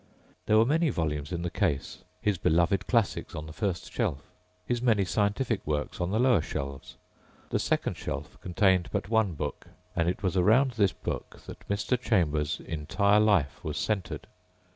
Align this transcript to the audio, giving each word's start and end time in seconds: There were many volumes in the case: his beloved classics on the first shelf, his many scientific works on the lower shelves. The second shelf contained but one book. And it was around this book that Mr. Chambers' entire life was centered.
There 0.47 0.57
were 0.57 0.65
many 0.65 0.89
volumes 0.89 1.31
in 1.31 1.43
the 1.43 1.51
case: 1.51 1.99
his 2.23 2.39
beloved 2.39 2.87
classics 2.87 3.35
on 3.35 3.45
the 3.45 3.53
first 3.53 3.93
shelf, 3.93 4.31
his 4.65 4.81
many 4.81 5.05
scientific 5.05 5.61
works 5.67 6.01
on 6.01 6.09
the 6.09 6.17
lower 6.19 6.41
shelves. 6.41 6.97
The 7.51 7.59
second 7.59 7.97
shelf 7.97 8.41
contained 8.41 8.89
but 8.91 9.09
one 9.09 9.35
book. 9.35 9.67
And 9.95 10.09
it 10.09 10.23
was 10.23 10.35
around 10.35 10.71
this 10.71 10.91
book 10.91 11.41
that 11.45 11.69
Mr. 11.69 12.01
Chambers' 12.01 12.59
entire 12.61 13.19
life 13.19 13.63
was 13.63 13.77
centered. 13.77 14.25